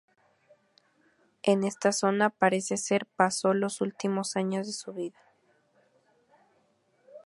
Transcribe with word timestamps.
En 1.43 1.63
esta 1.63 1.91
zona, 1.91 2.31
parece 2.31 2.75
ser, 2.75 3.05
pasó 3.05 3.53
los 3.53 3.81
últimos 3.81 4.35
años 4.35 4.65
de 4.65 4.73
su 4.73 4.93
vida. 4.93 5.19